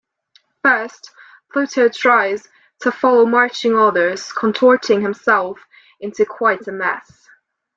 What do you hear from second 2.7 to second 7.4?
to follow marching orders, contorting himself into quite a mess.